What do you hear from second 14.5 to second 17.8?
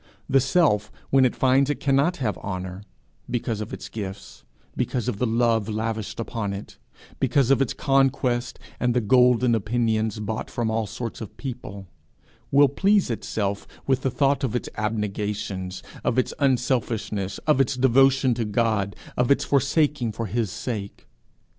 its abnegations, of its unselfishness, of its